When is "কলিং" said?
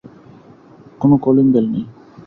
1.17-1.45